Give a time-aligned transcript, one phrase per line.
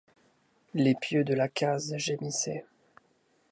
[0.73, 2.65] Les pieux de la case gémissaient.